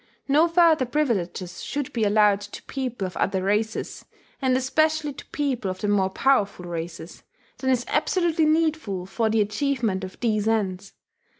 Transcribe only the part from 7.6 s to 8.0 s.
is